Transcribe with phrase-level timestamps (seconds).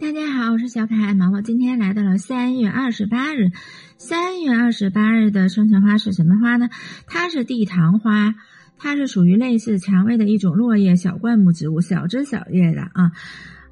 [0.00, 1.40] 大家好，我是小可爱毛毛。
[1.40, 3.50] 今天来到了三月二十八日。
[3.98, 6.68] 三月二十八日的生辰花是什么花呢？
[7.06, 8.34] 它是地堂花，
[8.78, 13.10] 它是属于类似蔷薇的一种落叶小灌木植物，小枝小叶的啊。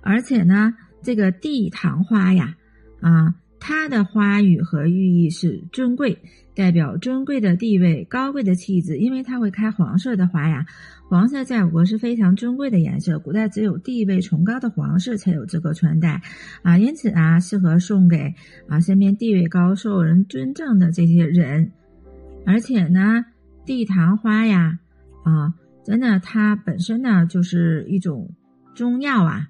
[0.01, 2.55] 而且呢，这个地堂花呀，
[3.01, 6.19] 啊，它的花语和寓意是尊贵。
[6.53, 10.67] 代表尊贵的地位、高贵的气质，因为它会开黄色的花呀。
[11.09, 16.21] 黄色在我国是非常尊贵的颜色，古代只有地位崇高的皇室才有资格穿戴
[16.63, 18.35] 啊，因此啊，适合送给
[18.68, 21.73] 啊身边地位高、受人尊重的这些人。
[22.45, 23.25] 而且呢，
[23.65, 24.81] 地堂花呀，
[25.25, 25.54] 啊，
[25.85, 28.35] 真的它本身呢就是一种
[28.75, 29.49] 中药啊，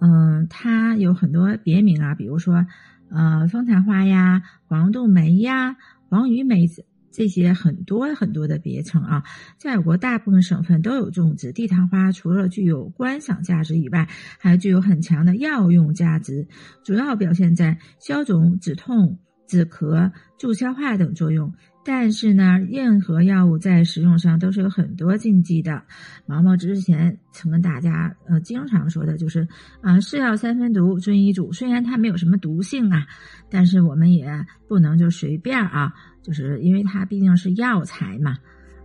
[0.00, 2.66] 嗯，它有很多别名啊，比如说
[3.10, 5.76] 呃风坛花呀、黄豆梅呀。
[6.08, 9.24] 黄鱼梅子这些很多很多的别称啊，
[9.58, 11.52] 在我国大部分省份都有种植。
[11.52, 16.48] 地坛花除了具有观赏价值以外，还具有很强的药用价值，
[16.84, 21.52] 主要表现在消肿、止痛、止咳、助消化等作用。
[21.82, 25.82] 但是呢，任何药物在使用上都是有很多禁忌的。
[26.26, 29.48] 毛毛之前曾跟大家呃经常说的就是，
[29.80, 31.52] 啊，是药三分毒，遵医嘱。
[31.52, 33.06] 虽然它没有什么毒性啊，
[33.50, 38.36] 但是我们也不能就随便啊，就是因为它毕竟是药材嘛。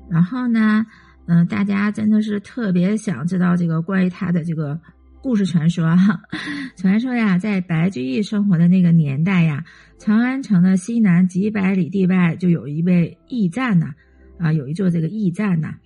[0.09, 0.85] 然后呢，
[1.27, 4.79] 嗯，大家真的是特别想知道这个关于它的这个。
[5.25, 6.21] 故事传说哈，
[6.77, 9.65] 传说呀，在白居易生活的那个年代呀，
[9.97, 13.95] 长安城的西南几百里地外就有一位驿站呐，
[14.37, 15.77] 啊，有一座这个驿站呐，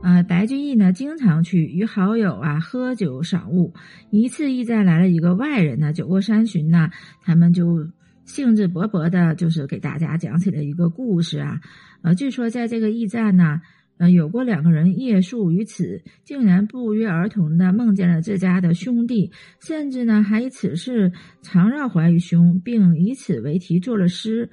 [0.00, 3.74] 啊，白居易呢经常去与好友啊喝酒赏物。
[4.10, 6.88] 一次驿站来了一个外人呢，酒过三巡呢，
[7.24, 7.88] 他们就
[8.26, 11.60] 兴致勃勃的，就是给大家讲起了一个故事啊，
[12.02, 13.60] 呃，据说在这个驿站呢。
[14.02, 24.50] 呃，有过两个人夜宿于此，竟然不约而同的梦见了自家的兄弟，甚至呢还以此事常绕怀于胸，并以此为题作了诗。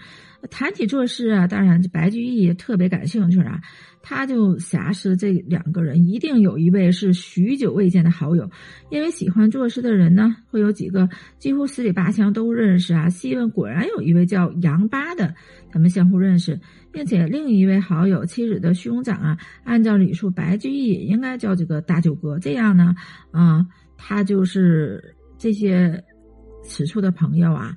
[0.52, 3.60] 谈起作诗啊，当然这白居易也特别感兴趣啊。
[4.02, 8.50] 他就遐思这两个人一定有一位是许久未见的好友，
[8.90, 13.10] 因为喜欢作诗的人呢，会有几个几乎十里八乡都认识啊。
[13.10, 15.36] 细问，果然有一位叫杨八的，
[15.72, 16.60] 他们相互认识，
[16.92, 22.40] 并且另一位好友妻子的兄长啊，按照礼数，白居易也应该叫这个大舅哥。
[22.40, 22.96] 这样呢，
[23.32, 23.66] 啊，
[23.98, 26.04] 他就是这些
[26.64, 27.76] 此处的朋友啊，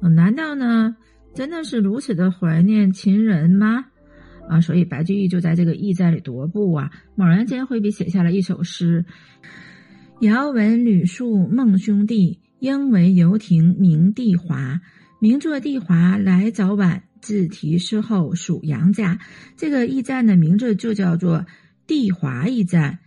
[0.00, 0.96] 难道呢，
[1.34, 3.86] 真的是如此的怀念亲人吗？
[4.48, 9.04] 啊，所以白居易就在这个驿站里踱步啊，猛然间挥笔写下了一首诗
[10.20, 14.80] ：“遥闻吕树孟兄弟，应为游亭名帝华。
[15.18, 19.18] 名作帝华来早晚，自题诗后属杨家。”
[19.56, 21.46] 这个驿站的名字就叫做
[21.86, 22.98] 地华驿站。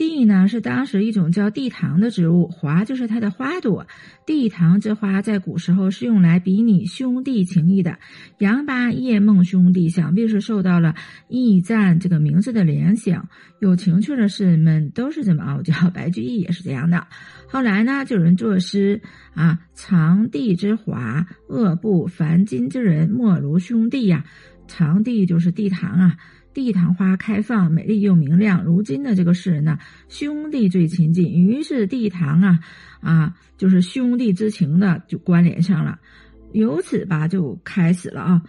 [0.00, 3.86] 地呢是当时一种叫地堂的植物，华就是它的花朵。
[4.24, 7.98] 地堂之花在古时候是用来比拟兄弟情谊的。
[8.38, 10.94] 杨八叶梦兄弟，想必是受到了
[11.28, 13.28] 驿站这个名字的联想。
[13.60, 17.06] 有情趣的诗人们都是这么傲娇，白居易也是这样的。
[17.46, 19.02] 后来呢，就有人作诗
[19.34, 24.24] 啊：“长地之华，恶不凡今之人，莫如兄弟呀。”
[24.66, 26.16] 长地就是地堂啊。
[26.52, 28.64] 地堂花开放，美丽又明亮。
[28.64, 29.78] 如今的这个世人呢，
[30.08, 32.58] 兄弟最亲近，于是地堂啊，
[33.00, 35.98] 啊，就是兄弟之情的就关联上了。
[36.52, 38.42] 由此吧，就开始了啊。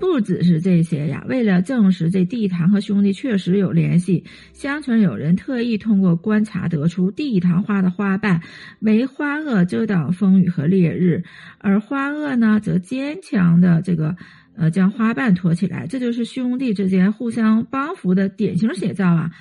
[0.00, 8.42] 不只是这些呀，为了证实这地堂和兄弟确实有联系，相传有人特意通过观察得出，地堂花的花瓣
[8.80, 11.22] 为花萼遮挡风雨和烈日，
[11.58, 14.16] 而花萼呢，则坚强的这个。
[14.56, 19.32] 呃，将花瓣托起来，这就是兄弟之间互相帮扶的典型写照啊！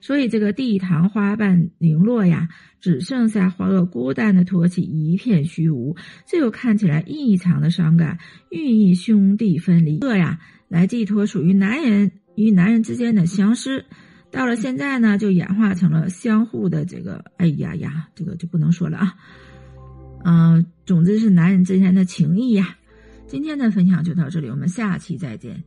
[0.00, 2.48] 所以这个地堂花瓣零落呀，
[2.80, 5.94] 只剩下花萼孤单的托起，一片虚无，
[6.26, 8.18] 这又看起来异常的伤感，
[8.50, 9.98] 寓意兄弟分离。
[10.00, 13.84] 这呀，来寄托属于男人与男人之间的相思。
[14.32, 19.14] 到了现在呢，就演化成了相互的这个，哎呀呀，这个就不能说了啊。
[20.24, 22.76] 嗯，总之是男人之间的情谊呀。
[23.26, 25.62] 今天的分享就到这里，我们下期再见。